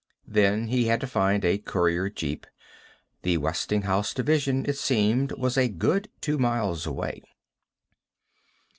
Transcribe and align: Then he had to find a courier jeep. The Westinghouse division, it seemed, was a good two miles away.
Then 0.25 0.69
he 0.69 0.85
had 0.85 0.99
to 1.01 1.05
find 1.05 1.45
a 1.45 1.59
courier 1.59 2.09
jeep. 2.09 2.47
The 3.21 3.37
Westinghouse 3.37 4.15
division, 4.15 4.65
it 4.67 4.77
seemed, 4.79 5.31
was 5.33 5.59
a 5.59 5.67
good 5.69 6.07
two 6.21 6.39
miles 6.39 6.87
away. 6.87 7.21